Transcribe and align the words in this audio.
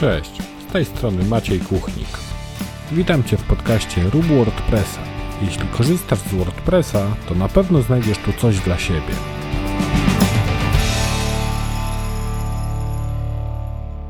Cześć, 0.00 0.42
z 0.68 0.72
tej 0.72 0.84
strony 0.84 1.24
Maciej 1.24 1.60
Kuchnik. 1.60 2.08
Witam 2.92 3.24
Cię 3.24 3.36
w 3.36 3.44
podcaście 3.44 4.02
Rób 4.12 4.24
WordPressa. 4.24 5.00
Jeśli 5.42 5.68
korzystasz 5.68 6.18
z 6.18 6.34
WordPressa, 6.34 7.16
to 7.28 7.34
na 7.34 7.48
pewno 7.48 7.82
znajdziesz 7.82 8.18
tu 8.18 8.32
coś 8.32 8.60
dla 8.60 8.78
siebie. 8.78 9.14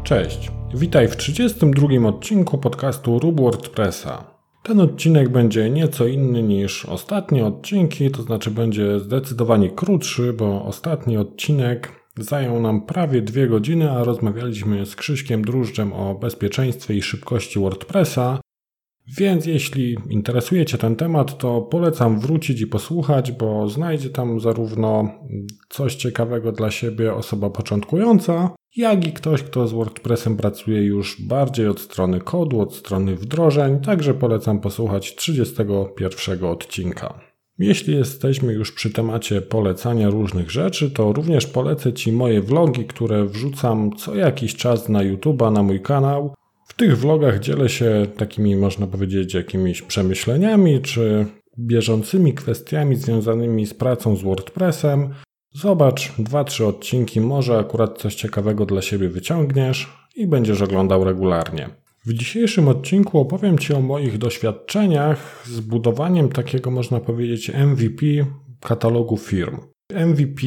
Cześć, 0.05 0.51
witaj 0.75 1.09
w 1.09 1.17
32 1.17 2.09
odcinku 2.09 2.59
podcastu 2.59 3.19
Rób 3.19 3.41
WordPressa. 3.41 4.25
Ten 4.63 4.81
odcinek 4.81 5.29
będzie 5.29 5.71
nieco 5.71 6.07
inny 6.07 6.43
niż 6.43 6.85
ostatnie 6.85 7.47
odcinki, 7.47 8.11
to 8.11 8.23
znaczy 8.23 8.51
będzie 8.51 9.01
zdecydowanie 9.01 9.71
krótszy, 9.71 10.33
bo 10.33 10.65
ostatni 10.65 11.17
odcinek 11.17 11.96
Zajął 12.19 12.61
nam 12.61 12.87
prawie 12.87 13.23
dwie 13.23 13.49
godziny, 13.49 13.91
a 13.91 14.05
rozmawialiśmy 14.05 14.87
z 14.87 14.97
Krzyśkiem 14.97 15.45
Drużdżem 15.45 15.93
o 15.93 16.15
bezpieczeństwie 16.15 16.95
i 16.95 17.03
szybkości 17.03 17.59
WordPressa. 17.59 18.41
Więc 19.19 19.47
jeśli 19.47 19.97
interesuje 20.11 20.65
Cię 20.65 20.79
ten 20.79 20.97
temat, 20.97 21.39
to 21.39 21.63
polecam 21.63 22.21
wrócić 22.21 22.61
i 22.61 22.67
posłuchać, 22.67 23.33
bo 23.33 23.69
znajdzie 23.69 24.11
tam 24.11 24.41
zarówno 24.41 25.09
coś 25.69 25.95
ciekawego 25.95 26.53
dla 26.53 26.71
siebie 26.71 27.15
osoba 27.15 27.51
początkująca, 27.51 28.51
jak 28.77 29.07
i 29.07 29.13
ktoś, 29.13 29.43
kto 29.43 29.69
z 29.69 29.73
WordPressem 29.73 30.37
pracuje 30.37 30.83
już 30.83 31.23
bardziej 31.23 31.69
od 31.69 31.81
strony 31.81 32.21
kodu, 32.21 32.61
od 32.61 32.75
strony 32.75 33.17
wdrożeń. 33.17 33.81
Także 33.81 34.15
polecam 34.15 34.61
posłuchać 34.61 35.15
31 35.15 36.45
odcinka. 36.45 37.21
Jeśli 37.59 37.97
jesteśmy 37.97 38.53
już 38.53 38.73
przy 38.73 38.91
temacie 38.91 39.43
polecania 39.43 40.11
różnych 40.11 40.51
rzeczy, 40.51 40.91
to 40.91 41.13
również 41.13 41.47
polecę 41.47 41.93
Ci 41.93 42.13
moje 42.13 42.43
vlogi, 42.43 42.85
które 42.85 43.25
wrzucam 43.25 43.91
co 43.97 44.15
jakiś 44.15 44.57
czas 44.57 44.89
na 44.89 45.01
YouTube'a, 45.01 45.53
na 45.53 45.63
mój 45.63 45.81
kanał. 45.81 46.35
W 46.67 46.75
tych 46.75 46.99
vlogach 46.99 47.41
dzielę 47.41 47.69
się 47.69 48.07
takimi, 48.17 48.57
można 48.57 48.87
powiedzieć, 48.87 49.35
jakimiś 49.35 49.83
przemyśleniami 49.83 50.81
czy 50.81 51.27
bieżącymi 51.59 52.35
kwestiami 52.35 52.97
związanymi 52.97 53.67
z 53.67 53.75
pracą 53.75 54.17
z 54.17 54.23
WordPressem. 54.23 55.15
Zobacz 55.53 56.13
dwa, 56.19 56.45
trzy 56.45 56.67
odcinki, 56.67 57.21
może 57.21 57.59
akurat 57.59 57.99
coś 57.99 58.15
ciekawego 58.15 58.67
dla 58.67 58.83
siebie 58.83 59.09
wyciągniesz 59.09 59.93
i 60.17 60.27
będziesz 60.27 60.63
oglądał 60.63 61.05
regularnie. 61.05 61.86
W 62.07 62.13
dzisiejszym 62.13 62.69
odcinku 62.69 63.21
opowiem 63.21 63.59
Ci 63.59 63.75
o 63.75 63.81
moich 63.81 64.19
doświadczeniach 64.19 65.45
z 65.47 65.61
budowaniem 65.61 66.29
takiego, 66.29 66.71
można 66.71 67.01
powiedzieć, 67.01 67.53
MVP 67.55 68.07
katalogu 68.61 69.17
firm. 69.17 69.57
MVP 70.07 70.43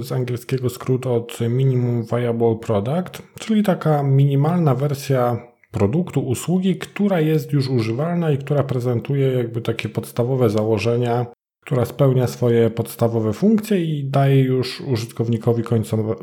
z 0.00 0.12
angielskiego 0.12 0.70
skrót 0.70 1.06
od 1.06 1.38
Minimum 1.40 2.04
Viable 2.04 2.56
Product, 2.56 3.22
czyli 3.38 3.62
taka 3.62 4.02
minimalna 4.02 4.74
wersja 4.74 5.46
produktu, 5.70 6.20
usługi, 6.20 6.76
która 6.76 7.20
jest 7.20 7.52
już 7.52 7.68
używalna 7.68 8.30
i 8.30 8.38
która 8.38 8.62
prezentuje 8.62 9.32
jakby 9.32 9.60
takie 9.60 9.88
podstawowe 9.88 10.50
założenia, 10.50 11.26
która 11.60 11.84
spełnia 11.84 12.26
swoje 12.26 12.70
podstawowe 12.70 13.32
funkcje 13.32 13.84
i 13.84 14.04
daje 14.04 14.40
już 14.40 14.80
użytkownikowi 14.80 15.62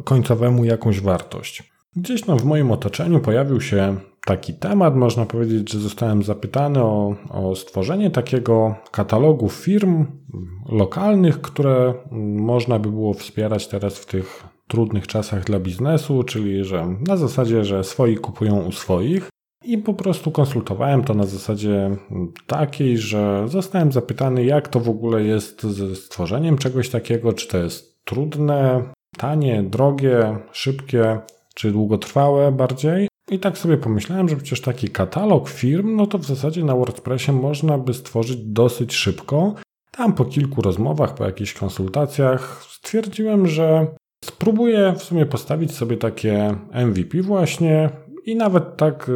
końcowemu 0.03 0.65
jakąś 0.65 1.01
wartość. 1.01 1.71
Gdzieś 1.95 2.25
no 2.25 2.37
w 2.37 2.45
moim 2.45 2.71
otoczeniu 2.71 3.19
pojawił 3.19 3.61
się 3.61 3.97
taki 4.25 4.53
temat. 4.53 4.95
Można 4.95 5.25
powiedzieć, 5.25 5.71
że 5.71 5.79
zostałem 5.79 6.23
zapytany 6.23 6.83
o, 6.83 7.15
o 7.29 7.55
stworzenie 7.55 8.09
takiego 8.09 8.75
katalogu 8.91 9.49
firm 9.49 10.05
lokalnych, 10.69 11.41
które 11.41 11.93
można 12.35 12.79
by 12.79 12.89
było 12.89 13.13
wspierać 13.13 13.67
teraz 13.67 13.97
w 13.97 14.05
tych 14.05 14.43
trudnych 14.67 15.07
czasach 15.07 15.43
dla 15.43 15.59
biznesu, 15.59 16.23
czyli 16.23 16.63
że 16.63 16.95
na 17.07 17.17
zasadzie, 17.17 17.63
że 17.63 17.83
swoi 17.83 18.15
kupują 18.15 18.61
u 18.61 18.71
swoich. 18.71 19.29
I 19.65 19.77
po 19.77 19.93
prostu 19.93 20.31
konsultowałem 20.31 21.03
to 21.03 21.13
na 21.13 21.25
zasadzie 21.25 21.97
takiej, 22.47 22.97
że 22.97 23.43
zostałem 23.47 23.91
zapytany, 23.91 24.45
jak 24.45 24.67
to 24.67 24.79
w 24.79 24.89
ogóle 24.89 25.23
jest 25.23 25.63
ze 25.63 25.95
stworzeniem 25.95 26.57
czegoś 26.57 26.89
takiego, 26.89 27.33
czy 27.33 27.47
to 27.47 27.57
jest 27.57 28.05
trudne, 28.05 28.83
tanie, 29.17 29.63
drogie, 29.63 30.37
szybkie, 30.51 31.19
czy 31.55 31.71
długotrwałe 31.71 32.51
bardziej. 32.51 33.10
I 33.31 33.39
tak 33.39 33.57
sobie 33.57 33.77
pomyślałem, 33.77 34.29
że 34.29 34.35
przecież 34.35 34.61
taki 34.61 34.89
katalog 34.89 35.49
firm, 35.49 35.95
no 35.95 36.07
to 36.07 36.17
w 36.17 36.25
zasadzie 36.25 36.63
na 36.63 36.75
WordPressie 36.75 37.31
można 37.31 37.77
by 37.77 37.93
stworzyć 37.93 38.37
dosyć 38.37 38.93
szybko. 38.93 39.55
Tam 39.91 40.13
po 40.13 40.25
kilku 40.25 40.61
rozmowach, 40.61 41.15
po 41.15 41.25
jakichś 41.25 41.53
konsultacjach 41.53 42.63
stwierdziłem, 42.69 43.47
że 43.47 43.87
spróbuję 44.25 44.93
w 44.97 45.03
sumie 45.03 45.25
postawić 45.25 45.75
sobie 45.75 45.97
takie 45.97 46.55
MVP 46.73 47.21
właśnie 47.21 47.89
i 48.25 48.35
nawet 48.35 48.77
tak 48.77 49.11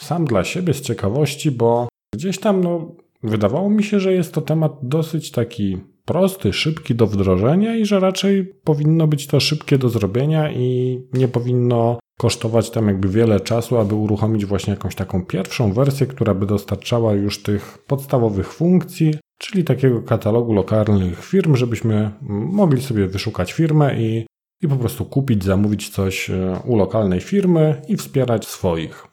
sam 0.00 0.24
dla 0.24 0.44
siebie 0.44 0.74
z 0.74 0.80
ciekawości, 0.80 1.50
bo 1.50 1.88
gdzieś 2.14 2.40
tam 2.40 2.64
no, 2.64 2.96
wydawało 3.22 3.70
mi 3.70 3.84
się, 3.84 4.00
że 4.00 4.12
jest 4.12 4.34
to 4.34 4.40
temat 4.40 4.72
dosyć 4.82 5.30
taki 5.30 5.78
prosty, 6.08 6.52
szybki 6.52 6.94
do 6.94 7.06
wdrożenia 7.06 7.76
i 7.76 7.86
że 7.86 8.00
raczej 8.00 8.44
powinno 8.64 9.06
być 9.06 9.26
to 9.26 9.40
szybkie 9.40 9.78
do 9.78 9.88
zrobienia 9.88 10.52
i 10.52 11.00
nie 11.12 11.28
powinno 11.28 11.98
kosztować 12.18 12.70
tam 12.70 12.88
jakby 12.88 13.08
wiele 13.08 13.40
czasu, 13.40 13.78
aby 13.78 13.94
uruchomić 13.94 14.46
właśnie 14.46 14.70
jakąś 14.70 14.94
taką 14.94 15.24
pierwszą 15.24 15.72
wersję, 15.72 16.06
która 16.06 16.34
by 16.34 16.46
dostarczała 16.46 17.14
już 17.14 17.42
tych 17.42 17.78
podstawowych 17.86 18.52
funkcji, 18.52 19.14
czyli 19.38 19.64
takiego 19.64 20.02
katalogu 20.02 20.52
lokalnych 20.52 21.24
firm, 21.24 21.56
żebyśmy 21.56 22.10
mogli 22.52 22.82
sobie 22.82 23.06
wyszukać 23.06 23.52
firmę 23.52 24.00
i, 24.00 24.26
i 24.62 24.68
po 24.68 24.76
prostu 24.76 25.04
kupić, 25.04 25.44
zamówić 25.44 25.88
coś 25.88 26.30
e, 26.30 26.60
u 26.64 26.76
lokalnej 26.76 27.20
firmy 27.20 27.82
i 27.88 27.96
wspierać 27.96 28.46
swoich. 28.46 29.07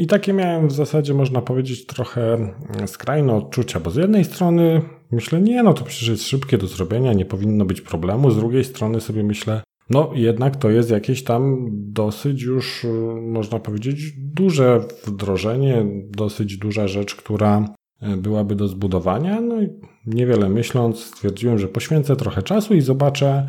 I 0.00 0.06
takie 0.06 0.32
miałem 0.32 0.68
w 0.68 0.72
zasadzie, 0.72 1.14
można 1.14 1.42
powiedzieć, 1.42 1.86
trochę 1.86 2.52
skrajne 2.86 3.34
odczucia, 3.34 3.80
bo 3.80 3.90
z 3.90 3.96
jednej 3.96 4.24
strony 4.24 4.82
myślę, 5.10 5.40
nie, 5.40 5.62
no 5.62 5.74
to 5.74 5.84
przecież 5.84 6.08
jest 6.08 6.28
szybkie 6.28 6.58
do 6.58 6.66
zrobienia, 6.66 7.12
nie 7.12 7.24
powinno 7.24 7.64
być 7.64 7.80
problemu. 7.80 8.30
Z 8.30 8.36
drugiej 8.36 8.64
strony 8.64 9.00
sobie 9.00 9.22
myślę, 9.22 9.62
no 9.90 10.10
jednak 10.14 10.56
to 10.56 10.70
jest 10.70 10.90
jakieś 10.90 11.24
tam 11.24 11.68
dosyć 11.72 12.42
już, 12.42 12.86
można 13.22 13.58
powiedzieć, 13.58 14.12
duże 14.16 14.80
wdrożenie, 15.06 15.84
dosyć 16.10 16.56
duża 16.56 16.88
rzecz, 16.88 17.14
która 17.14 17.74
y, 18.02 18.16
byłaby 18.16 18.54
do 18.54 18.68
zbudowania. 18.68 19.40
No 19.40 19.62
i 19.62 19.68
niewiele 20.06 20.48
myśląc, 20.48 21.04
stwierdziłem, 21.04 21.58
że 21.58 21.68
poświęcę 21.68 22.16
trochę 22.16 22.42
czasu 22.42 22.74
i 22.74 22.80
zobaczę, 22.80 23.48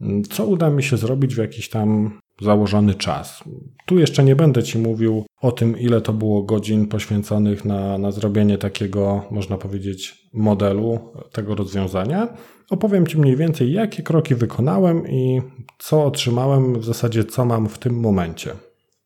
mm, 0.00 0.22
co 0.22 0.46
uda 0.46 0.70
mi 0.70 0.82
się 0.82 0.96
zrobić 0.96 1.34
w 1.34 1.38
jakiś 1.38 1.68
tam 1.68 2.18
założony 2.40 2.94
czas. 2.94 3.44
Tu 3.86 3.98
jeszcze 3.98 4.24
nie 4.24 4.36
będę 4.36 4.62
Ci 4.62 4.78
mówił 4.78 5.24
o 5.40 5.52
tym, 5.52 5.78
ile 5.78 6.00
to 6.00 6.12
było 6.12 6.42
godzin 6.42 6.86
poświęconych 6.86 7.64
na, 7.64 7.98
na 7.98 8.10
zrobienie 8.10 8.58
takiego, 8.58 9.24
można 9.30 9.56
powiedzieć, 9.56 10.28
modelu 10.32 10.98
tego 11.32 11.54
rozwiązania. 11.54 12.28
Opowiem 12.70 13.06
Ci 13.06 13.18
mniej 13.18 13.36
więcej, 13.36 13.72
jakie 13.72 14.02
kroki 14.02 14.34
wykonałem 14.34 15.08
i 15.08 15.42
co 15.78 16.04
otrzymałem, 16.04 16.80
w 16.80 16.84
zasadzie 16.84 17.24
co 17.24 17.44
mam 17.44 17.68
w 17.68 17.78
tym 17.78 18.00
momencie. 18.00 18.50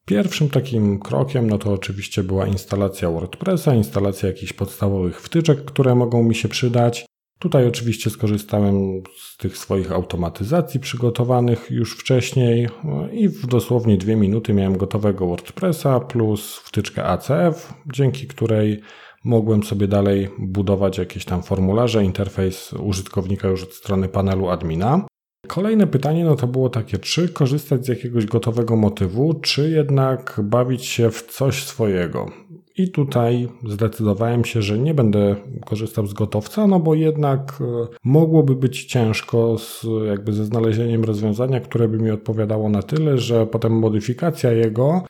Pierwszym 0.06 0.48
takim 0.48 0.98
krokiem, 0.98 1.50
no 1.50 1.58
to 1.58 1.72
oczywiście 1.72 2.22
była 2.22 2.46
instalacja 2.46 3.10
WordPressa, 3.10 3.74
instalacja 3.74 4.28
jakichś 4.28 4.52
podstawowych 4.52 5.20
wtyczek, 5.20 5.64
które 5.64 5.94
mogą 5.94 6.22
mi 6.22 6.34
się 6.34 6.48
przydać. 6.48 7.06
Tutaj 7.44 7.68
oczywiście 7.68 8.10
skorzystałem 8.10 9.02
z 9.18 9.36
tych 9.36 9.58
swoich 9.58 9.92
automatyzacji 9.92 10.80
przygotowanych 10.80 11.70
już 11.70 11.98
wcześniej 11.98 12.68
i 13.12 13.28
w 13.28 13.46
dosłownie 13.46 13.96
dwie 13.96 14.16
minuty 14.16 14.54
miałem 14.54 14.76
gotowego 14.76 15.26
WordPressa 15.26 16.00
plus 16.00 16.56
wtyczkę 16.56 17.04
ACF, 17.04 17.74
dzięki 17.92 18.26
której 18.26 18.80
mogłem 19.24 19.62
sobie 19.62 19.88
dalej 19.88 20.28
budować 20.38 20.98
jakieś 20.98 21.24
tam 21.24 21.42
formularze, 21.42 22.04
interfejs 22.04 22.72
użytkownika 22.72 23.48
już 23.48 23.62
od 23.62 23.72
strony 23.72 24.08
panelu 24.08 24.48
admina. 24.48 25.06
Kolejne 25.46 25.86
pytanie 25.86 26.24
no 26.24 26.36
to 26.36 26.46
było 26.46 26.68
takie, 26.68 26.98
czy 26.98 27.28
korzystać 27.28 27.86
z 27.86 27.88
jakiegoś 27.88 28.26
gotowego 28.26 28.76
motywu, 28.76 29.34
czy 29.34 29.70
jednak 29.70 30.40
bawić 30.44 30.84
się 30.86 31.10
w 31.10 31.22
coś 31.22 31.64
swojego. 31.64 32.30
I 32.76 32.90
tutaj 32.90 33.48
zdecydowałem 33.68 34.44
się, 34.44 34.62
że 34.62 34.78
nie 34.78 34.94
będę 34.94 35.36
korzystał 35.64 36.06
z 36.06 36.12
gotowca, 36.12 36.66
no 36.66 36.80
bo 36.80 36.94
jednak 36.94 37.58
e, 37.60 37.86
mogłoby 38.04 38.56
być 38.56 38.84
ciężko 38.84 39.58
z, 39.58 39.86
jakby 40.06 40.32
ze 40.32 40.44
znalezieniem 40.44 41.04
rozwiązania, 41.04 41.60
które 41.60 41.88
by 41.88 41.98
mi 41.98 42.10
odpowiadało 42.10 42.68
na 42.68 42.82
tyle, 42.82 43.18
że 43.18 43.46
potem 43.46 43.72
modyfikacja 43.72 44.52
jego 44.52 45.02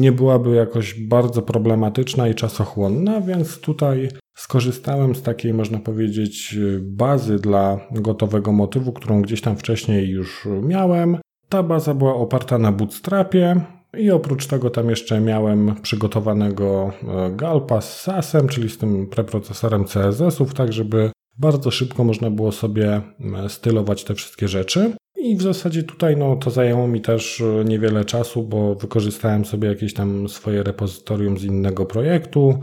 nie 0.00 0.12
byłaby 0.12 0.54
jakoś 0.54 0.94
bardzo 1.00 1.42
problematyczna 1.42 2.28
i 2.28 2.34
czasochłonna, 2.34 3.20
więc 3.20 3.60
tutaj 3.60 4.08
skorzystałem 4.34 5.14
z 5.14 5.22
takiej, 5.22 5.54
można 5.54 5.78
powiedzieć, 5.78 6.58
bazy 6.80 7.38
dla 7.38 7.80
gotowego 7.92 8.52
motywu, 8.52 8.92
którą 8.92 9.22
gdzieś 9.22 9.40
tam 9.40 9.56
wcześniej 9.56 10.08
już 10.08 10.48
miałem. 10.62 11.18
Ta 11.48 11.62
baza 11.62 11.94
była 11.94 12.14
oparta 12.14 12.58
na 12.58 12.72
Bootstrapie, 12.72 13.60
i 13.98 14.10
oprócz 14.10 14.46
tego 14.46 14.70
tam 14.70 14.90
jeszcze 14.90 15.20
miałem 15.20 15.74
przygotowanego 15.82 16.92
e, 17.02 17.30
Galpa 17.36 17.80
z 17.80 18.00
SAS-em, 18.00 18.48
czyli 18.48 18.70
z 18.70 18.78
tym 18.78 19.06
preprocesorem 19.06 19.84
CSS-ów, 19.84 20.54
tak 20.54 20.72
żeby 20.72 21.10
bardzo 21.38 21.70
szybko 21.70 22.04
można 22.04 22.30
było 22.30 22.52
sobie 22.52 23.00
stylować 23.48 24.04
te 24.04 24.14
wszystkie 24.14 24.48
rzeczy. 24.48 24.92
I 25.16 25.36
w 25.36 25.42
zasadzie 25.42 25.82
tutaj 25.82 26.16
no, 26.16 26.36
to 26.36 26.50
zajęło 26.50 26.88
mi 26.88 27.00
też 27.00 27.42
niewiele 27.64 28.04
czasu, 28.04 28.42
bo 28.42 28.74
wykorzystałem 28.74 29.44
sobie 29.44 29.68
jakieś 29.68 29.94
tam 29.94 30.28
swoje 30.28 30.62
repozytorium 30.62 31.38
z 31.38 31.44
innego 31.44 31.86
projektu. 31.86 32.60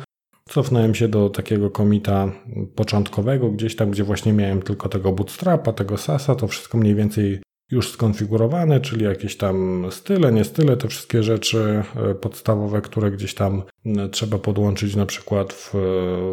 Cofnąłem 0.50 0.96
się 0.96 1.08
do 1.08 1.30
takiego 1.30 1.70
komita 1.70 2.32
początkowego, 2.76 3.52
gdzieś 3.52 3.76
tam, 3.76 3.92
gdzie 3.92 4.04
właśnie 4.04 4.34
miałem 4.34 4.62
tylko 4.62 4.90
tego 4.90 5.12
bootstrapa, 5.12 5.74
tego 5.74 5.98
sasa, 5.98 6.36
to 6.36 6.48
wszystko 6.48 6.78
mniej 6.78 6.96
więcej 6.96 7.42
już 7.72 7.92
skonfigurowane, 7.92 8.82
czyli 8.82 9.06
jakieś 9.06 9.38
tam 9.38 9.86
style, 9.92 10.32
nie 10.32 10.44
style, 10.44 10.78
te 10.78 10.88
wszystkie 10.88 11.24
rzeczy 11.24 11.84
e, 11.96 12.16
podstawowe, 12.16 12.82
które 12.82 13.12
gdzieś 13.12 13.34
tam 13.34 13.64
trzeba 14.12 14.38
podłączyć 14.38 14.96
na 14.96 15.06
przykład 15.06 15.54
w, 15.54 15.74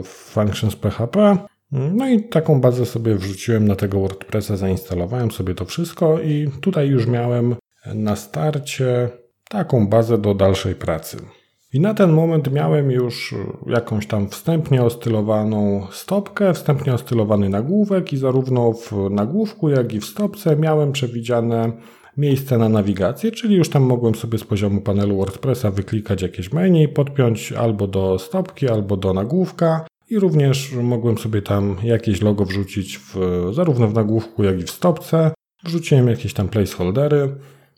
w 0.04 0.08
Functions 0.08 0.76
PHP. 0.76 1.36
No 1.72 2.08
i 2.08 2.22
taką 2.22 2.60
bazę 2.60 2.86
sobie 2.86 3.14
wrzuciłem 3.14 3.68
na 3.68 3.76
tego 3.76 4.00
WordPressa, 4.00 4.56
zainstalowałem 4.56 5.30
sobie 5.30 5.54
to 5.54 5.64
wszystko 5.64 6.20
i 6.20 6.50
tutaj 6.60 6.88
już 6.88 7.06
miałem 7.06 7.56
na 7.94 8.16
starcie 8.16 9.08
taką 9.48 9.86
bazę 9.86 10.18
do 10.18 10.34
dalszej 10.34 10.74
pracy. 10.74 11.16
I 11.74 11.80
na 11.80 11.94
ten 11.94 12.12
moment 12.12 12.52
miałem 12.52 12.90
już 12.90 13.34
jakąś 13.66 14.06
tam 14.06 14.28
wstępnie 14.28 14.82
ostylowaną 14.82 15.86
stopkę, 15.90 16.54
wstępnie 16.54 16.94
ostylowany 16.94 17.48
nagłówek 17.48 18.12
i 18.12 18.16
zarówno 18.16 18.72
w 18.72 18.92
nagłówku, 19.10 19.68
jak 19.68 19.92
i 19.92 20.00
w 20.00 20.04
stopce 20.04 20.56
miałem 20.56 20.92
przewidziane 20.92 21.72
miejsce 22.16 22.58
na 22.58 22.68
nawigację, 22.68 23.32
czyli 23.32 23.56
już 23.56 23.68
tam 23.68 23.82
mogłem 23.82 24.14
sobie 24.14 24.38
z 24.38 24.44
poziomu 24.44 24.80
panelu 24.80 25.16
WordPressa 25.16 25.70
wyklikać 25.70 26.22
jakieś 26.22 26.52
menu, 26.52 26.88
podpiąć 26.88 27.52
albo 27.52 27.86
do 27.86 28.18
stopki, 28.18 28.68
albo 28.68 28.96
do 28.96 29.12
nagłówka 29.12 29.86
i 30.10 30.18
również 30.18 30.72
mogłem 30.72 31.18
sobie 31.18 31.42
tam 31.42 31.76
jakieś 31.82 32.22
logo 32.22 32.44
wrzucić 32.44 32.98
w, 32.98 33.16
zarówno 33.52 33.88
w 33.88 33.94
nagłówku, 33.94 34.44
jak 34.44 34.60
i 34.60 34.62
w 34.62 34.70
stopce. 34.70 35.30
Wrzuciłem 35.64 36.08
jakieś 36.08 36.34
tam 36.34 36.48
placeholdery. 36.48 37.34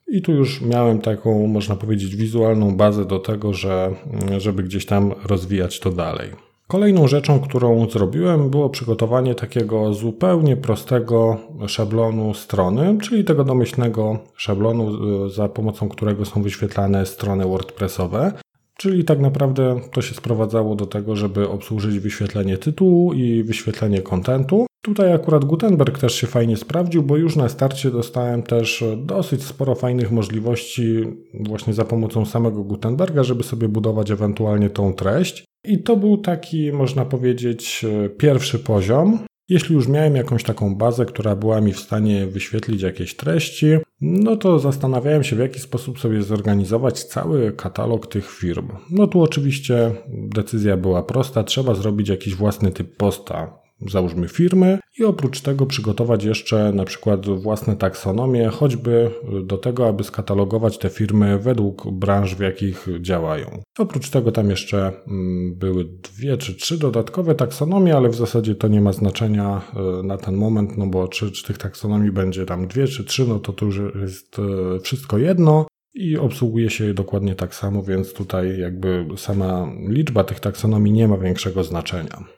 I 0.09 0.23
tu 0.23 0.33
już 0.33 0.61
miałem 0.61 1.01
taką, 1.01 1.47
można 1.47 1.77
powiedzieć, 1.77 2.17
wizualną 2.17 2.77
bazę 2.77 3.05
do 3.05 3.19
tego, 3.19 3.53
że, 3.53 3.95
żeby 4.39 4.63
gdzieś 4.63 4.87
tam 4.87 5.15
rozwijać 5.25 5.81
to 5.81 5.91
dalej. 5.91 6.31
Kolejną 6.69 7.09
rzeczą, 7.09 7.41
którą 7.41 7.91
zrobiłem, 7.91 8.51
było 8.51 8.71
przygotowanie 8.71 9.35
takiego 9.35 9.95
zupełnie 9.95 10.57
prostego 10.57 11.37
szablonu 11.67 12.35
strony, 12.35 12.99
czyli 13.03 13.25
tego 13.25 13.45
domyślnego 13.45 14.19
szablonu, 14.37 14.91
y, 15.27 15.31
za 15.31 15.49
pomocą 15.49 15.89
którego 15.89 16.25
są 16.25 16.43
wyświetlane 16.43 17.07
strony 17.07 17.45
WordPressowe. 17.45 18.33
Czyli 18.77 19.05
tak 19.05 19.21
naprawdę 19.21 19.81
to 19.93 20.03
się 20.03 20.15
sprowadzało 20.15 20.75
do 20.75 20.87
tego, 20.87 21.17
żeby 21.17 21.49
obsłużyć 21.49 21.99
wyświetlenie 21.99 22.59
tytułu 22.59 23.13
i 23.13 23.43
wyświetlenie 23.43 24.03
kontentu. 24.03 24.67
Tutaj 24.87 25.13
akurat 25.13 25.45
Gutenberg 25.45 25.99
też 25.99 26.15
się 26.15 26.27
fajnie 26.27 26.57
sprawdził, 26.57 27.03
bo 27.03 27.17
już 27.17 27.37
na 27.37 27.49
starcie 27.49 27.91
dostałem 27.91 28.43
też 28.43 28.85
dosyć 28.97 29.45
sporo 29.45 29.75
fajnych 29.75 30.11
możliwości 30.11 31.05
właśnie 31.35 31.75
za 31.75 31.85
pomocą 31.85 32.27
samego 32.27 32.65
Gutenberga, 32.65 33.25
żeby 33.25 33.43
sobie 33.43 33.69
budować 33.69 34.11
ewentualnie 34.11 34.71
tą 34.71 34.93
treść. 34.93 35.45
I 35.65 35.83
to 35.83 35.97
był 35.97 36.19
taki, 36.19 36.73
można 36.73 37.05
powiedzieć, 37.05 37.85
pierwszy 38.19 38.59
poziom. 38.59 39.19
Jeśli 39.49 39.75
już 39.75 39.89
miałem 39.89 40.17
jakąś 40.17 40.43
taką 40.43 40.75
bazę, 40.75 41.07
która 41.07 41.37
była 41.37 41.61
mi 41.61 41.73
w 41.73 41.81
stanie 41.81 42.27
wyświetlić 42.27 42.83
jakieś 42.83 43.17
treści, 43.17 43.67
no 44.01 44.37
to 44.37 44.59
zastanawiałem 44.59 45.25
się, 45.25 45.37
w 45.37 45.39
jaki 45.39 45.61
sposób 45.61 45.99
sobie 45.99 46.23
zorganizować 46.23 47.05
cały 47.05 47.53
katalog 47.53 48.07
tych 48.07 48.31
firm. 48.31 48.69
No 48.91 49.07
tu 49.07 49.23
oczywiście 49.23 49.91
decyzja 50.09 50.77
była 50.77 51.03
prosta, 51.03 51.45
trzeba 51.45 51.75
zrobić 51.75 52.09
jakiś 52.09 52.35
własny 52.35 52.71
typ 52.71 52.97
posta 52.97 53.66
załóżmy 53.81 54.29
firmy 54.29 54.79
i 54.99 55.05
oprócz 55.05 55.41
tego 55.41 55.67
przygotować 55.67 56.25
jeszcze 56.25 56.73
na 56.73 56.85
przykład 56.85 57.27
własne 57.27 57.77
taksonomie, 57.77 58.49
choćby 58.49 59.11
do 59.45 59.59
tego, 59.59 59.89
aby 59.89 60.05
skatalogować 60.05 60.79
te 60.79 60.89
firmy 60.89 61.39
według 61.39 61.91
branż, 61.93 62.35
w 62.35 62.41
jakich 62.41 62.87
działają. 63.01 63.63
Oprócz 63.79 64.11
tego 64.11 64.33
tam 64.33 64.51
jeszcze 64.51 64.93
mm, 65.09 65.55
były 65.55 65.85
dwie 65.85 66.37
czy 66.37 66.55
trzy 66.55 66.79
dodatkowe 66.79 67.35
taksonomie, 67.35 67.97
ale 67.97 68.09
w 68.09 68.15
zasadzie 68.15 68.55
to 68.55 68.69
nie 68.69 68.81
ma 68.81 68.93
znaczenia 68.93 69.63
e, 69.77 70.03
na 70.03 70.17
ten 70.17 70.37
moment, 70.37 70.77
no 70.77 70.87
bo 70.87 71.09
czy, 71.09 71.33
czy 71.33 71.47
tych 71.47 71.59
taksonomii 71.59 72.13
będzie 72.13 72.47
tam 72.47 72.69
dwie 72.69 72.87
czy 72.87 73.05
trzy, 73.05 73.29
no 73.29 73.39
to 73.39 73.53
tu 73.53 73.67
już 73.67 73.81
jest 74.01 74.39
e, 74.39 74.81
wszystko 74.81 75.19
jedno 75.19 75.67
i 75.95 76.17
obsługuje 76.17 76.71
się 76.71 76.85
je 76.85 76.95
dokładnie 76.95 77.35
tak 77.35 77.55
samo, 77.55 77.83
więc 77.83 78.13
tutaj 78.13 78.59
jakby 78.59 79.07
sama 79.17 79.73
liczba 79.89 80.25
tych 80.25 80.41
taksonomii 80.41 80.93
nie 80.93 81.09
ma 81.09 81.19
większego 81.19 81.65
znaczenia. 81.65 82.36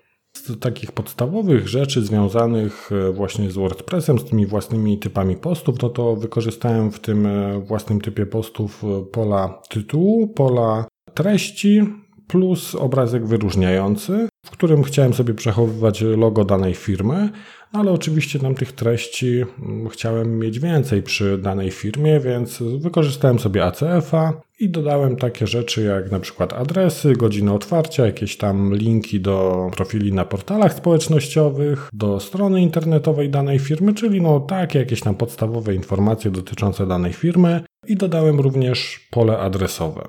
Takich 0.57 0.93
podstawowych 0.93 1.69
rzeczy 1.69 2.03
związanych 2.03 2.91
e, 2.93 3.13
właśnie 3.13 3.51
z 3.51 3.55
WordPressem, 3.55 4.19
z 4.19 4.25
tymi 4.25 4.47
własnymi 4.47 4.99
typami 4.99 5.37
postów, 5.37 5.83
no 5.83 5.89
to 5.89 6.17
wykorzystałem 6.17 6.93
w 6.93 7.01
tym 7.01 7.27
e, 7.27 7.61
własnym 7.61 8.01
typie 8.01 8.27
postów 8.27 8.85
e, 8.85 9.05
pola 9.13 9.63
tytułu, 9.69 10.29
pola 10.29 10.89
treści 11.15 11.83
plus 12.27 12.75
obrazek 12.75 13.27
wyróżniający, 13.27 14.29
w 14.49 14.51
którym 14.51 14.83
chciałem 14.83 15.15
sobie 15.15 15.35
przechowywać 15.35 16.01
logo 16.01 16.45
danej 16.45 16.75
firmy, 16.75 17.31
ale 17.73 17.93
oczywiście 17.93 18.39
tam 18.39 18.55
tych 18.55 18.73
treści 18.73 19.45
mm, 19.63 19.89
chciałem 19.89 20.39
mieć 20.39 20.59
więcej 20.59 21.03
przy 21.03 21.39
danej 21.39 21.71
firmie, 21.71 22.21
więc 22.21 22.63
wykorzystałem 22.63 23.39
sobie 23.39 23.65
ACF-a 23.65 24.33
i 24.61 24.69
dodałem 24.71 25.17
takie 25.17 25.47
rzeczy 25.47 25.83
jak 25.83 26.11
na 26.11 26.21
przykład 26.21 26.53
adresy, 26.53 27.13
godziny 27.13 27.53
otwarcia, 27.53 28.07
jakieś 28.07 28.37
tam 28.37 28.75
linki 28.75 29.21
do 29.21 29.69
profili 29.77 30.13
na 30.13 30.25
portalach 30.25 30.75
społecznościowych, 30.75 31.89
do 31.93 32.21
strony 32.21 32.63
internetowej 32.63 33.31
danej 33.31 33.59
firmy, 33.59 33.95
czyli 33.95 34.23
no 34.23 34.41
takie 34.41 34.79
jakieś 34.79 35.01
tam 35.01 35.15
podstawowe 35.15 35.75
informacje 35.75 36.31
dotyczące 36.31 36.87
danej 36.87 37.13
firmy 37.13 37.61
i 37.87 37.97
dodałem 37.97 38.41
również 38.41 39.09
pole 39.11 39.39
adresowe. 39.39 40.09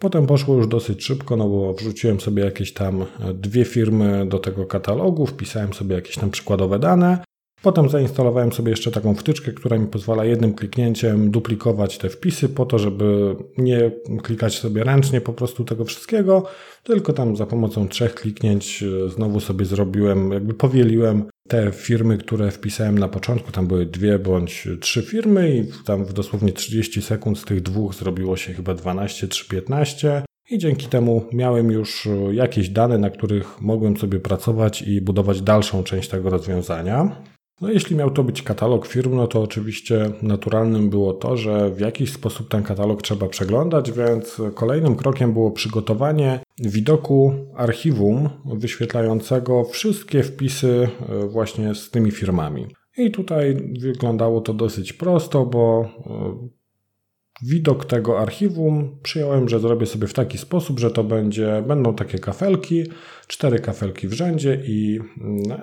Potem 0.00 0.26
poszło 0.26 0.56
już 0.56 0.68
dosyć 0.68 1.04
szybko, 1.04 1.36
no 1.36 1.48
bo 1.48 1.74
wrzuciłem 1.74 2.20
sobie 2.20 2.44
jakieś 2.44 2.72
tam 2.72 3.04
dwie 3.34 3.64
firmy 3.64 4.26
do 4.26 4.38
tego 4.38 4.66
katalogu, 4.66 5.26
wpisałem 5.26 5.72
sobie 5.72 5.94
jakieś 5.94 6.16
tam 6.16 6.30
przykładowe 6.30 6.78
dane. 6.78 7.18
Potem 7.62 7.88
zainstalowałem 7.88 8.52
sobie 8.52 8.70
jeszcze 8.70 8.90
taką 8.90 9.14
wtyczkę, 9.14 9.52
która 9.52 9.78
mi 9.78 9.86
pozwala 9.86 10.24
jednym 10.24 10.54
kliknięciem 10.54 11.30
duplikować 11.30 11.98
te 11.98 12.08
wpisy 12.08 12.48
po 12.48 12.66
to, 12.66 12.78
żeby 12.78 13.36
nie 13.58 13.90
klikać 14.22 14.58
sobie 14.58 14.84
ręcznie 14.84 15.20
po 15.20 15.32
prostu 15.32 15.64
tego 15.64 15.84
wszystkiego, 15.84 16.44
tylko 16.82 17.12
tam 17.12 17.36
za 17.36 17.46
pomocą 17.46 17.88
trzech 17.88 18.14
kliknięć 18.14 18.84
znowu 19.14 19.40
sobie 19.40 19.64
zrobiłem, 19.64 20.32
jakby 20.32 20.54
powieliłem 20.54 21.24
te 21.48 21.72
firmy, 21.72 22.18
które 22.18 22.50
wpisałem 22.50 22.98
na 22.98 23.08
początku, 23.08 23.52
tam 23.52 23.66
były 23.66 23.86
dwie 23.86 24.18
bądź 24.18 24.68
trzy 24.80 25.02
firmy 25.02 25.56
i 25.56 25.84
tam 25.84 26.04
w 26.04 26.12
dosłownie 26.12 26.52
30 26.52 27.02
sekund 27.02 27.38
z 27.38 27.44
tych 27.44 27.62
dwóch 27.62 27.94
zrobiło 27.94 28.36
się 28.36 28.52
chyba 28.52 28.74
12 28.74 29.28
czy 29.28 29.48
15 29.48 30.22
i 30.50 30.58
dzięki 30.58 30.86
temu 30.86 31.24
miałem 31.32 31.70
już 31.70 32.08
jakieś 32.32 32.68
dane, 32.68 32.98
na 32.98 33.10
których 33.10 33.60
mogłem 33.60 33.96
sobie 33.96 34.20
pracować 34.20 34.82
i 34.82 35.00
budować 35.00 35.42
dalszą 35.42 35.84
część 35.84 36.08
tego 36.08 36.30
rozwiązania. 36.30 37.22
No 37.60 37.70
jeśli 37.70 37.96
miał 37.96 38.10
to 38.10 38.24
być 38.24 38.42
katalog 38.42 38.86
firm, 38.86 39.16
no 39.16 39.26
to 39.26 39.42
oczywiście 39.42 40.10
naturalnym 40.22 40.90
było 40.90 41.12
to, 41.12 41.36
że 41.36 41.70
w 41.70 41.80
jakiś 41.80 42.12
sposób 42.12 42.48
ten 42.48 42.62
katalog 42.62 43.02
trzeba 43.02 43.28
przeglądać, 43.28 43.92
więc 43.92 44.42
kolejnym 44.54 44.96
krokiem 44.96 45.32
było 45.32 45.50
przygotowanie 45.50 46.40
widoku 46.58 47.32
archiwum 47.56 48.28
wyświetlającego 48.44 49.64
wszystkie 49.64 50.22
wpisy 50.22 50.88
e, 51.08 51.26
właśnie 51.26 51.74
z 51.74 51.90
tymi 51.90 52.10
firmami. 52.10 52.66
I 52.98 53.10
tutaj 53.10 53.72
wyglądało 53.80 54.40
to 54.40 54.54
dosyć 54.54 54.92
prosto, 54.92 55.46
bo 55.46 55.90
e, 56.06 56.57
widok 57.42 57.84
tego 57.84 58.20
archiwum 58.20 58.98
przyjąłem, 59.02 59.48
że 59.48 59.60
zrobię 59.60 59.86
sobie 59.86 60.06
w 60.06 60.14
taki 60.14 60.38
sposób, 60.38 60.78
że 60.78 60.90
to 60.90 61.04
będzie, 61.04 61.64
będą 61.66 61.94
takie 61.94 62.18
kafelki, 62.18 62.84
cztery 63.26 63.58
kafelki 63.58 64.08
w 64.08 64.12
rzędzie 64.12 64.62
i 64.66 65.00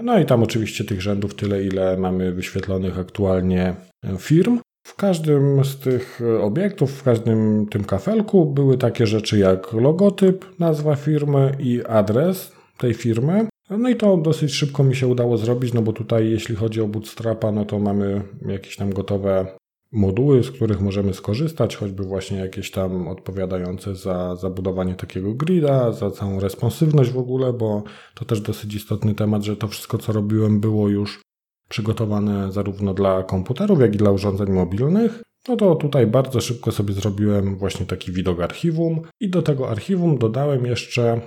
no 0.04 0.20
i 0.20 0.26
tam 0.26 0.44
oczywiście 0.44 0.84
tych 0.84 1.02
rzędów 1.02 1.36
tyle, 1.36 1.64
ile 1.64 1.98
mamy 1.98 2.32
wyświetlonych 2.32 3.00
aktualnie 3.00 3.76
firm. 4.18 4.60
W 4.88 4.96
każdym 4.96 5.66
z 5.66 5.80
tych 5.80 6.22
obiektów, 6.42 6.92
w 6.92 7.04
każdym 7.04 7.66
tym 7.72 7.84
kafelku 7.84 8.46
były 8.46 8.78
takie 8.78 9.08
rzeczy 9.08 9.38
jak 9.38 9.74
logotyp, 9.74 10.46
nazwa 10.60 10.96
firmy 10.96 11.52
i 11.60 11.82
adres 11.86 12.52
tej 12.78 12.94
firmy. 12.94 13.48
No 13.70 13.90
i 13.90 13.96
to 13.96 14.18
dosyć 14.18 14.54
szybko 14.54 14.84
mi 14.84 14.96
się 14.96 15.08
udało 15.08 15.38
zrobić, 15.38 15.74
no 15.74 15.82
bo 15.82 15.94
tutaj 15.94 16.30
jeśli 16.30 16.56
chodzi 16.56 16.82
o 16.82 16.88
Bootstrapa, 16.88 17.52
no 17.52 17.66
to 17.66 17.80
mamy 17.80 18.22
jakieś 18.48 18.76
tam 18.76 18.94
gotowe 18.94 19.46
moduły, 19.96 20.44
z 20.44 20.52
których 20.52 20.82
możemy 20.82 21.14
skorzystać, 21.14 21.76
choćby 21.76 22.04
właśnie 22.04 22.38
jakieś 22.38 22.72
tam 22.72 23.08
odpowiadające 23.08 23.96
za 23.96 24.36
zabudowanie 24.36 24.96
takiego 24.96 25.34
grida, 25.34 25.92
za 25.92 26.12
całą 26.12 26.40
responsywność 26.40 27.12
w 27.12 27.18
ogóle, 27.18 27.54
bo 27.54 27.84
to 28.14 28.26
też 28.26 28.42
dosyć 28.42 28.76
istotny 28.76 29.16
temat, 29.16 29.44
że 29.44 29.58
to 29.58 29.68
wszystko, 29.68 29.98
co 29.98 30.14
robiłem, 30.14 30.60
było 30.60 30.90
już 30.90 31.22
przygotowane 31.70 32.52
zarówno 32.52 32.94
dla 32.94 33.24
komputerów, 33.24 33.82
jak 33.82 33.96
i 33.96 33.98
dla 33.98 34.12
urządzeń 34.12 34.50
mobilnych. 34.50 35.24
No 35.48 35.56
to 35.56 35.76
tutaj 35.76 36.08
bardzo 36.08 36.42
szybko 36.42 36.72
sobie 36.72 36.94
zrobiłem 36.94 37.56
właśnie 37.58 37.86
taki 37.86 38.12
widok 38.12 38.42
archiwum 38.42 39.02
i 39.20 39.30
do 39.30 39.42
tego 39.42 39.70
archiwum 39.70 40.18
dodałem 40.18 40.66
jeszcze 40.66 41.22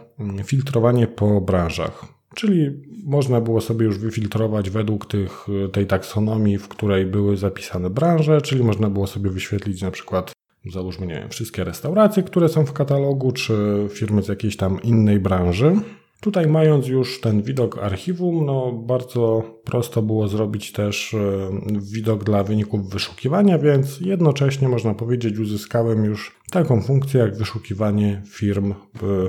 filtrowanie 0.44 1.06
po 1.06 1.40
branżach. 1.40 2.17
Czyli 2.34 2.70
można 3.04 3.40
było 3.40 3.60
sobie 3.60 3.86
już 3.86 3.98
wyfiltrować 3.98 4.70
według 4.70 5.06
tych, 5.06 5.46
tej 5.72 5.86
taksonomii, 5.86 6.58
w 6.58 6.68
której 6.68 7.06
były 7.06 7.36
zapisane 7.36 7.90
branże, 7.90 8.40
czyli 8.40 8.64
można 8.64 8.90
było 8.90 9.06
sobie 9.06 9.30
wyświetlić 9.30 9.82
na 9.82 9.90
przykład, 9.90 10.32
załóżmy, 10.72 11.06
nie 11.06 11.14
wiem, 11.14 11.28
wszystkie 11.28 11.64
restauracje, 11.64 12.22
które 12.22 12.48
są 12.48 12.66
w 12.66 12.72
katalogu, 12.72 13.32
czy 13.32 13.86
firmy 13.90 14.22
z 14.22 14.28
jakiejś 14.28 14.56
tam 14.56 14.82
innej 14.82 15.20
branży. 15.20 15.76
Tutaj 16.20 16.46
mając 16.46 16.86
już 16.86 17.20
ten 17.20 17.42
widok 17.42 17.78
archiwum, 17.78 18.46
no 18.46 18.72
bardzo 18.72 19.42
prosto 19.64 20.02
było 20.02 20.28
zrobić 20.28 20.72
też 20.72 21.14
e, 21.14 21.50
widok 21.92 22.24
dla 22.24 22.44
wyników 22.44 22.90
wyszukiwania, 22.90 23.58
więc 23.58 24.00
jednocześnie 24.00 24.68
można 24.68 24.94
powiedzieć 24.94 25.38
uzyskałem 25.38 26.04
już 26.04 26.38
taką 26.50 26.82
funkcję 26.82 27.20
jak 27.20 27.36
wyszukiwanie 27.36 28.22
firm 28.26 28.74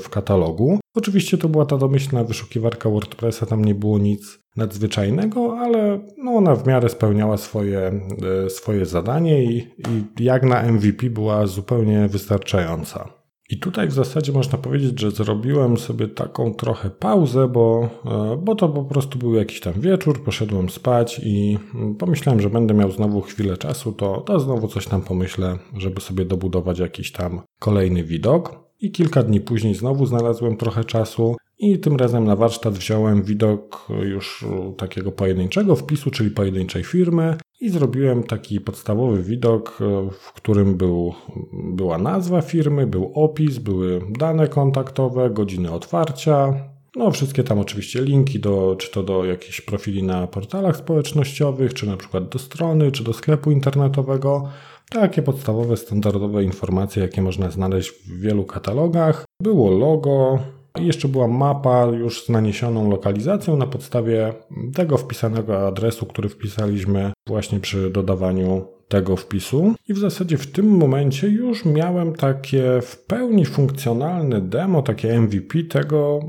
w 0.01 0.09
katalogu. 0.09 0.79
Oczywiście 0.95 1.37
to 1.37 1.49
była 1.49 1.65
ta 1.65 1.77
domyślna 1.77 2.23
wyszukiwarka 2.23 2.89
WordPressa, 2.89 3.45
tam 3.45 3.65
nie 3.65 3.75
było 3.75 3.99
nic 3.99 4.39
nadzwyczajnego, 4.55 5.57
ale 5.59 5.99
no 6.17 6.31
ona 6.31 6.55
w 6.55 6.67
miarę 6.67 6.89
spełniała 6.89 7.37
swoje, 7.37 8.01
e, 8.45 8.49
swoje 8.49 8.85
zadanie 8.85 9.43
i, 9.43 9.57
i 9.57 10.23
jak 10.23 10.43
na 10.43 10.63
MVP 10.63 11.09
była 11.09 11.47
zupełnie 11.47 12.07
wystarczająca. 12.07 13.18
I 13.49 13.57
tutaj 13.57 13.87
w 13.87 13.91
zasadzie 13.91 14.31
można 14.31 14.57
powiedzieć, 14.57 14.99
że 14.99 15.11
zrobiłem 15.11 15.77
sobie 15.77 16.07
taką 16.07 16.53
trochę 16.53 16.89
pauzę, 16.89 17.47
bo, 17.47 17.89
e, 18.05 18.37
bo 18.43 18.55
to 18.55 18.69
po 18.69 18.83
prostu 18.83 19.19
był 19.19 19.35
jakiś 19.35 19.59
tam 19.59 19.73
wieczór, 19.73 20.23
poszedłem 20.23 20.69
spać 20.69 21.21
i 21.23 21.57
pomyślałem, 21.99 22.41
że 22.41 22.49
będę 22.49 22.73
miał 22.73 22.91
znowu 22.91 23.21
chwilę 23.21 23.57
czasu, 23.57 23.91
to, 23.91 24.21
to 24.21 24.39
znowu 24.39 24.67
coś 24.67 24.87
tam 24.87 25.01
pomyślę, 25.01 25.57
żeby 25.77 26.01
sobie 26.01 26.25
dobudować 26.25 26.79
jakiś 26.79 27.11
tam 27.11 27.41
kolejny 27.59 28.03
widok. 28.03 28.69
I 28.81 28.91
kilka 28.91 29.23
dni 29.23 29.41
później 29.41 29.75
znowu 29.75 30.05
znalazłem 30.05 30.57
trochę 30.57 30.83
czasu 30.83 31.35
i 31.59 31.79
tym 31.79 31.95
razem 31.95 32.23
na 32.23 32.35
warsztat 32.35 32.73
wziąłem 32.73 33.23
widok 33.23 33.87
już 34.03 34.45
takiego 34.77 35.11
pojedynczego 35.11 35.75
wpisu, 35.75 36.11
czyli 36.11 36.31
pojedynczej 36.31 36.83
firmy 36.83 37.37
i 37.61 37.69
zrobiłem 37.69 38.23
taki 38.23 38.61
podstawowy 38.61 39.23
widok, 39.23 39.77
w 40.11 40.33
którym 40.33 40.77
był, 40.77 41.13
była 41.53 41.97
nazwa 41.97 42.41
firmy, 42.41 42.87
był 42.87 43.11
opis, 43.15 43.57
były 43.57 44.01
dane 44.09 44.47
kontaktowe, 44.47 45.29
godziny 45.29 45.71
otwarcia, 45.71 46.53
no, 46.95 47.11
wszystkie 47.11 47.43
tam 47.43 47.59
oczywiście 47.59 48.01
linki 48.01 48.39
do, 48.39 48.75
czy 48.79 48.91
to 48.91 49.03
do 49.03 49.25
jakichś 49.25 49.61
profili 49.61 50.03
na 50.03 50.27
portalach 50.27 50.77
społecznościowych, 50.77 51.73
czy 51.73 51.87
na 51.87 51.97
przykład 51.97 52.29
do 52.29 52.39
strony, 52.39 52.91
czy 52.91 53.03
do 53.03 53.13
sklepu 53.13 53.51
internetowego. 53.51 54.49
Takie 54.89 55.21
podstawowe, 55.21 55.77
standardowe 55.77 56.43
informacje, 56.43 57.01
jakie 57.01 57.21
można 57.21 57.51
znaleźć 57.51 57.89
w 57.89 58.19
wielu 58.19 58.45
katalogach. 58.45 59.25
Było 59.43 59.71
logo, 59.71 60.39
jeszcze 60.79 61.07
była 61.07 61.27
mapa 61.27 61.85
już 61.85 62.25
z 62.25 62.29
naniesioną 62.29 62.89
lokalizacją 62.89 63.57
na 63.57 63.67
podstawie 63.67 64.33
tego 64.75 64.97
wpisanego 64.97 65.67
adresu, 65.67 66.05
który 66.05 66.29
wpisaliśmy 66.29 67.11
właśnie 67.27 67.59
przy 67.59 67.89
dodawaniu 67.89 68.65
tego 68.87 69.15
wpisu. 69.15 69.73
I 69.87 69.93
w 69.93 69.97
zasadzie 69.97 70.37
w 70.37 70.51
tym 70.51 70.67
momencie 70.67 71.27
już 71.27 71.65
miałem 71.65 72.15
takie 72.15 72.81
w 72.81 72.97
pełni 72.97 73.45
funkcjonalne 73.45 74.41
demo, 74.41 74.81
takie 74.81 75.21
MVP 75.21 75.63
tego 75.63 76.19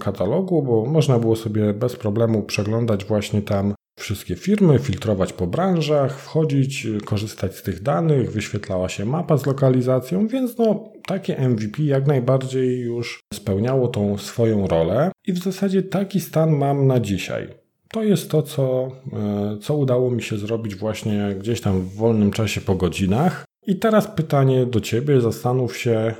katalogu, 0.00 0.62
bo 0.62 0.86
można 0.86 1.18
było 1.18 1.36
sobie 1.36 1.74
bez 1.74 1.96
problemu 1.96 2.42
przeglądać 2.42 3.04
właśnie 3.04 3.42
tam 3.42 3.74
wszystkie 3.98 4.36
firmy, 4.36 4.78
filtrować 4.78 5.32
po 5.32 5.46
branżach, 5.46 6.18
wchodzić, 6.18 6.86
korzystać 7.04 7.56
z 7.56 7.62
tych 7.62 7.82
danych, 7.82 8.32
wyświetlała 8.32 8.88
się 8.88 9.04
mapa 9.04 9.36
z 9.36 9.46
lokalizacją, 9.46 10.26
więc 10.26 10.58
no 10.58 10.91
takie 11.06 11.48
MVP 11.48 11.82
jak 11.82 12.06
najbardziej 12.06 12.80
już 12.80 13.20
spełniało 13.34 13.88
tą 13.88 14.18
swoją 14.18 14.66
rolę 14.66 15.12
i 15.26 15.32
w 15.32 15.38
zasadzie 15.38 15.82
taki 15.82 16.20
stan 16.20 16.50
mam 16.50 16.86
na 16.86 17.00
dzisiaj. 17.00 17.48
To 17.88 18.02
jest 18.02 18.30
to, 18.30 18.42
co, 18.42 18.88
e, 19.12 19.58
co 19.60 19.76
udało 19.76 20.10
mi 20.10 20.22
się 20.22 20.38
zrobić 20.38 20.74
właśnie 20.74 21.36
gdzieś 21.38 21.60
tam 21.60 21.80
w 21.80 21.94
wolnym 21.94 22.30
czasie 22.30 22.60
po 22.60 22.74
godzinach. 22.74 23.44
I 23.66 23.76
teraz 23.76 24.08
pytanie 24.08 24.66
do 24.66 24.80
Ciebie, 24.80 25.20
zastanów 25.20 25.76
się, 25.76 26.14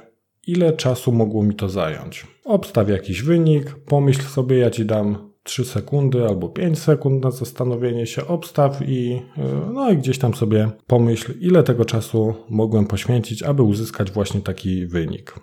ile 0.47 0.73
czasu 0.73 1.13
mogło 1.13 1.43
mi 1.43 1.55
to 1.55 1.69
zająć. 1.69 2.27
Obstaw 2.45 2.89
jakiś 2.89 3.23
wynik, 3.23 3.75
pomyśl 3.87 4.23
sobie, 4.23 4.59
ja 4.59 4.71
Ci 4.71 4.85
dam 4.85 5.32
3 5.43 5.65
sekundy 5.65 6.27
albo 6.27 6.49
5 6.49 6.79
sekund 6.79 7.25
na 7.25 7.31
zastanowienie 7.31 8.07
się, 8.07 8.27
obstaw 8.27 8.81
i, 8.89 9.23
e, 9.37 9.71
no 9.73 9.91
i 9.91 9.97
gdzieś 9.97 10.19
tam 10.19 10.35
sobie 10.35 10.71
pomyśl, 10.87 11.35
ile 11.41 11.63
tego 11.63 11.85
czasu 11.85 12.35
mogłem 12.51 12.87
poświęcić, 12.87 13.43
aby 13.43 13.63
uzyskać 13.63 14.11
właśnie 14.11 14.41
taki 14.41 14.87
wynik. 14.87 15.35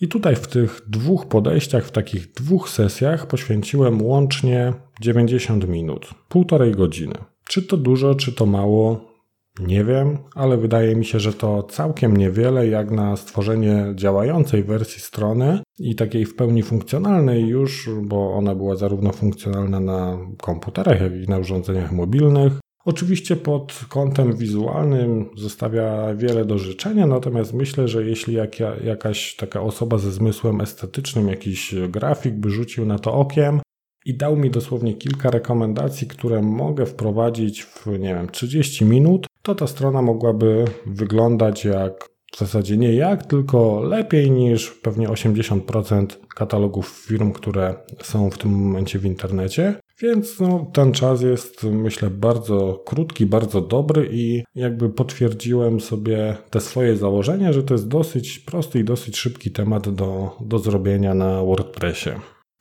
I 0.00 0.08
tutaj 0.08 0.36
w 0.36 0.46
tych 0.46 0.82
dwóch 0.86 1.26
podejściach, 1.26 1.84
w 1.86 1.90
takich 1.90 2.32
dwóch 2.32 2.68
sesjach 2.68 3.26
poświęciłem 3.26 4.02
łącznie 4.02 4.72
90 5.00 5.68
minut, 5.68 6.10
półtorej 6.28 6.72
godziny. 6.72 7.14
Czy 7.44 7.62
to 7.62 7.76
dużo, 7.76 8.14
czy 8.14 8.32
to 8.32 8.46
mało, 8.46 9.07
nie 9.60 9.84
wiem, 9.84 10.18
ale 10.34 10.56
wydaje 10.56 10.96
mi 10.96 11.04
się, 11.04 11.20
że 11.20 11.32
to 11.32 11.62
całkiem 11.62 12.16
niewiele 12.16 12.68
jak 12.68 12.90
na 12.90 13.16
stworzenie 13.16 13.92
działającej 13.94 14.64
wersji 14.64 15.00
strony 15.00 15.60
i 15.78 15.94
takiej 15.94 16.24
w 16.24 16.36
pełni 16.36 16.62
funkcjonalnej 16.62 17.46
już, 17.46 17.90
bo 18.02 18.34
ona 18.34 18.54
była 18.54 18.76
zarówno 18.76 19.12
funkcjonalna 19.12 19.80
na 19.80 20.18
komputerach, 20.42 21.00
jak 21.00 21.12
i 21.12 21.28
na 21.28 21.38
urządzeniach 21.38 21.92
mobilnych. 21.92 22.52
Oczywiście 22.84 23.36
pod 23.36 23.84
kątem 23.88 24.36
wizualnym 24.36 25.30
zostawia 25.36 26.14
wiele 26.14 26.44
do 26.44 26.58
życzenia, 26.58 27.06
natomiast 27.06 27.54
myślę, 27.54 27.88
że 27.88 28.04
jeśli 28.04 28.36
jakaś 28.84 29.36
taka 29.36 29.60
osoba 29.60 29.98
ze 29.98 30.12
zmysłem 30.12 30.60
estetycznym, 30.60 31.28
jakiś 31.28 31.74
grafik 31.88 32.34
by 32.34 32.50
rzucił 32.50 32.86
na 32.86 32.98
to 32.98 33.14
okiem, 33.14 33.60
i 34.08 34.14
dał 34.14 34.36
mi 34.36 34.50
dosłownie 34.50 34.94
kilka 34.94 35.30
rekomendacji, 35.30 36.06
które 36.06 36.42
mogę 36.42 36.86
wprowadzić 36.86 37.62
w, 37.62 37.86
nie 37.86 38.14
wiem, 38.14 38.28
30 38.28 38.84
minut, 38.84 39.26
to 39.42 39.54
ta 39.54 39.66
strona 39.66 40.02
mogłaby 40.02 40.64
wyglądać 40.86 41.64
jak 41.64 42.08
w 42.32 42.38
zasadzie 42.38 42.76
nie 42.76 42.94
jak, 42.94 43.26
tylko 43.26 43.80
lepiej 43.80 44.30
niż 44.30 44.70
pewnie 44.70 45.08
80% 45.08 46.06
katalogów 46.36 47.04
firm, 47.08 47.32
które 47.32 47.74
są 48.02 48.30
w 48.30 48.38
tym 48.38 48.50
momencie 48.50 48.98
w 48.98 49.04
internecie. 49.04 49.74
Więc 50.02 50.40
no, 50.40 50.70
ten 50.72 50.92
czas 50.92 51.22
jest, 51.22 51.64
myślę, 51.64 52.10
bardzo 52.10 52.82
krótki, 52.86 53.26
bardzo 53.26 53.60
dobry 53.60 54.08
i 54.12 54.44
jakby 54.54 54.90
potwierdziłem 54.90 55.80
sobie 55.80 56.36
te 56.50 56.60
swoje 56.60 56.96
założenia, 56.96 57.52
że 57.52 57.62
to 57.62 57.74
jest 57.74 57.88
dosyć 57.88 58.38
prosty 58.38 58.78
i 58.78 58.84
dosyć 58.84 59.16
szybki 59.16 59.50
temat 59.50 59.88
do, 59.88 60.36
do 60.40 60.58
zrobienia 60.58 61.14
na 61.14 61.42
WordPressie. 61.42 62.10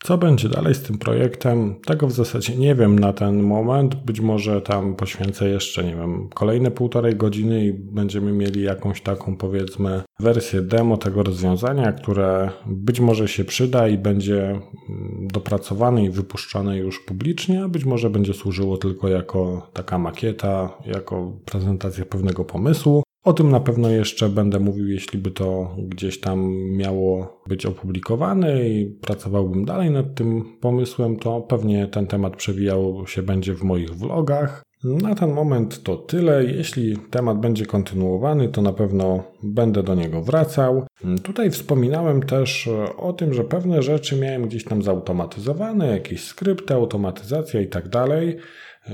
Co 0.03 0.17
będzie 0.17 0.49
dalej 0.49 0.75
z 0.75 0.81
tym 0.81 0.97
projektem? 0.97 1.75
Tego 1.85 2.07
w 2.07 2.11
zasadzie 2.11 2.55
nie 2.55 2.75
wiem 2.75 2.99
na 2.99 3.13
ten 3.13 3.43
moment. 3.43 3.95
Być 3.95 4.19
może 4.19 4.61
tam 4.61 4.95
poświęcę 4.95 5.49
jeszcze, 5.49 5.83
nie 5.83 5.95
wiem, 5.95 6.29
kolejne 6.33 6.71
półtorej 6.71 7.15
godziny 7.15 7.65
i 7.65 7.73
będziemy 7.73 8.31
mieli 8.31 8.63
jakąś 8.63 9.01
taką, 9.01 9.37
powiedzmy, 9.37 10.03
wersję 10.19 10.61
demo 10.61 10.97
tego 10.97 11.23
rozwiązania, 11.23 11.91
które 11.91 12.49
być 12.65 12.99
może 12.99 13.27
się 13.27 13.43
przyda 13.43 13.87
i 13.87 13.97
będzie 13.97 14.43
mm, 14.49 15.27
dopracowane 15.33 16.05
i 16.05 16.09
wypuszczone 16.09 16.77
już 16.77 16.99
publicznie, 16.99 17.63
a 17.63 17.67
być 17.67 17.85
może 17.85 18.09
będzie 18.09 18.33
służyło 18.33 18.77
tylko 18.77 19.07
jako 19.07 19.69
taka 19.73 19.97
makieta, 19.97 20.77
jako 20.85 21.31
prezentacja 21.45 22.05
pewnego 22.05 22.45
pomysłu. 22.45 23.06
O 23.27 23.33
tym 23.33 23.51
na 23.51 23.59
pewno 23.59 23.89
jeszcze 23.89 24.29
będę 24.29 24.59
mówił, 24.59 24.87
jeśli 24.87 25.19
by 25.19 25.31
to 25.31 25.75
gdzieś 25.79 26.19
tam 26.19 26.53
miało 26.55 27.41
być 27.47 27.65
opublikowane 27.65 28.69
i 28.69 28.85
pracowałbym 28.85 29.65
dalej 29.65 29.91
nad 29.91 30.15
tym 30.15 30.43
pomysłem, 30.61 31.17
to 31.17 31.41
pewnie 31.41 31.87
ten 31.87 32.07
temat 32.07 32.35
przewijał 32.35 33.07
się 33.07 33.23
będzie 33.23 33.53
w 33.53 33.63
moich 33.63 33.89
vlogach. 33.89 34.63
Na 34.83 35.15
ten 35.15 35.33
moment 35.33 35.83
to 35.83 35.97
tyle. 35.97 36.45
Jeśli 36.45 36.97
temat 36.97 37.39
będzie 37.39 37.65
kontynuowany, 37.65 38.49
to 38.49 38.61
na 38.61 38.73
pewno 38.73 39.23
będę 39.43 39.83
do 39.83 39.95
niego 39.95 40.21
wracał. 40.21 40.85
Tutaj 41.23 41.51
wspominałem 41.51 42.23
też 42.23 42.69
o 42.97 43.13
tym, 43.13 43.33
że 43.33 43.43
pewne 43.43 43.81
rzeczy 43.81 44.19
miałem 44.19 44.47
gdzieś 44.47 44.63
tam 44.63 44.83
zautomatyzowane, 44.83 45.87
jakieś 45.87 46.23
skrypty, 46.23 46.73
automatyzacja 46.73 47.61
i 47.61 47.67
tak 47.67 47.89
dalej. 47.89 48.37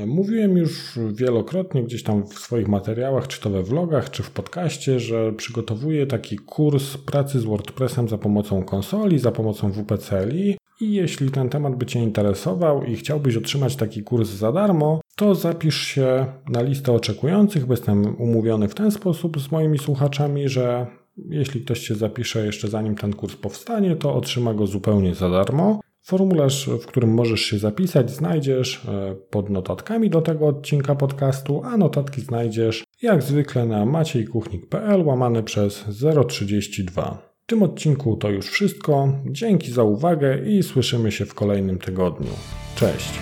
Mówiłem 0.07 0.57
już 0.57 0.99
wielokrotnie 1.13 1.83
gdzieś 1.83 2.03
tam 2.03 2.27
w 2.27 2.33
swoich 2.33 2.67
materiałach, 2.67 3.27
czy 3.27 3.41
to 3.41 3.49
we 3.49 3.63
vlogach, 3.63 4.11
czy 4.11 4.23
w 4.23 4.31
podcaście, 4.31 4.99
że 4.99 5.33
przygotowuję 5.33 6.07
taki 6.07 6.37
kurs 6.37 6.97
pracy 6.97 7.39
z 7.39 7.43
WordPressem 7.43 8.07
za 8.09 8.17
pomocą 8.17 8.63
konsoli, 8.63 9.19
za 9.19 9.31
pomocą 9.31 9.71
WPCLI. 9.71 10.57
I 10.81 10.93
jeśli 10.93 11.31
ten 11.31 11.49
temat 11.49 11.75
by 11.75 11.85
Cię 11.85 11.99
interesował 11.99 12.83
i 12.83 12.95
chciałbyś 12.95 13.37
otrzymać 13.37 13.75
taki 13.75 14.03
kurs 14.03 14.29
za 14.29 14.51
darmo, 14.51 15.01
to 15.15 15.35
zapisz 15.35 15.81
się 15.81 16.25
na 16.49 16.61
listę 16.61 16.91
oczekujących, 16.91 17.65
bo 17.65 17.73
jestem 17.73 18.15
umówiony 18.21 18.67
w 18.67 18.75
ten 18.75 18.91
sposób 18.91 19.41
z 19.41 19.51
moimi 19.51 19.77
słuchaczami, 19.79 20.49
że 20.49 20.87
jeśli 21.29 21.61
ktoś 21.61 21.79
się 21.79 21.95
zapisze 21.95 22.45
jeszcze 22.45 22.67
zanim 22.67 22.95
ten 22.95 23.13
kurs 23.13 23.35
powstanie, 23.35 23.95
to 23.95 24.15
otrzyma 24.15 24.53
go 24.53 24.67
zupełnie 24.67 25.15
za 25.15 25.29
darmo. 25.29 25.79
Formularz, 26.03 26.69
w 26.69 26.85
którym 26.85 27.13
możesz 27.13 27.41
się 27.41 27.57
zapisać, 27.57 28.11
znajdziesz 28.11 28.85
e, 28.85 29.15
pod 29.29 29.49
notatkami 29.49 30.09
do 30.09 30.21
tego 30.21 30.47
odcinka 30.47 30.95
podcastu, 30.95 31.61
a 31.65 31.77
notatki 31.77 32.21
znajdziesz 32.21 32.83
jak 33.01 33.23
zwykle 33.23 33.65
na 33.65 33.85
maciejkuchnik.pl 33.85 35.01
łamane 35.01 35.43
przez 35.43 35.85
032. 36.27 37.33
W 37.43 37.45
tym 37.45 37.63
odcinku 37.63 38.15
to 38.17 38.29
już 38.29 38.45
wszystko. 38.45 39.13
Dzięki 39.25 39.71
za 39.71 39.83
uwagę 39.83 40.45
i 40.45 40.63
słyszymy 40.63 41.11
się 41.11 41.25
w 41.25 41.33
kolejnym 41.33 41.79
tygodniu. 41.79 42.31
Cześć! 42.75 43.13